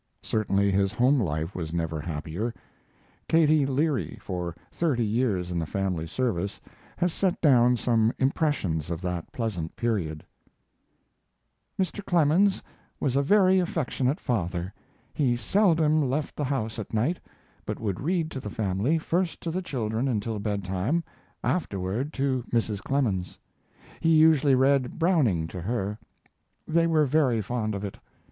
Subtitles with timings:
[0.23, 2.55] Certainly his home life was never happier.
[3.29, 6.59] Katie Leary, for thirty years in the family service,
[6.97, 10.25] has set down some impressions of that pleasant period.
[11.79, 12.03] Mr.
[12.03, 12.63] Clemens
[12.99, 14.73] was a very affectionate father.
[15.13, 17.19] He seldom left the house at night,
[17.63, 21.03] but would read to the family, first to the children until bedtime,
[21.43, 22.81] afterward to Mrs.
[22.81, 23.37] Clemens.
[23.99, 25.99] He usually read Browning to her.
[26.67, 27.99] They were very fond of it.